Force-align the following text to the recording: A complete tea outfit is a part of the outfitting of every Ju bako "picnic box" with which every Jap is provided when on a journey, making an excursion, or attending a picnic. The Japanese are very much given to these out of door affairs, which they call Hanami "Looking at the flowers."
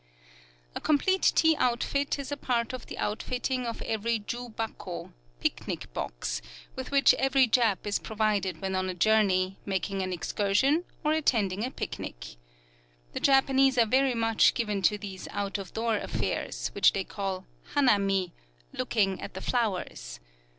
A 0.73 0.81
complete 0.81 1.31
tea 1.35 1.55
outfit 1.57 2.17
is 2.17 2.31
a 2.31 2.35
part 2.35 2.73
of 2.73 2.87
the 2.87 2.97
outfitting 2.97 3.67
of 3.67 3.83
every 3.83 4.17
Ju 4.17 4.49
bako 4.49 5.13
"picnic 5.39 5.93
box" 5.93 6.41
with 6.75 6.89
which 6.89 7.13
every 7.19 7.47
Jap 7.47 7.85
is 7.85 7.99
provided 7.99 8.61
when 8.63 8.75
on 8.75 8.89
a 8.89 8.95
journey, 8.95 9.59
making 9.63 10.01
an 10.01 10.11
excursion, 10.11 10.85
or 11.03 11.13
attending 11.13 11.63
a 11.63 11.69
picnic. 11.69 12.35
The 13.13 13.19
Japanese 13.19 13.77
are 13.77 13.85
very 13.85 14.15
much 14.15 14.55
given 14.55 14.81
to 14.81 14.97
these 14.97 15.27
out 15.29 15.59
of 15.59 15.71
door 15.71 15.97
affairs, 15.97 16.69
which 16.69 16.93
they 16.93 17.03
call 17.03 17.45
Hanami 17.75 18.31
"Looking 18.73 19.21
at 19.21 19.35
the 19.35 19.39
flowers." 19.41 20.19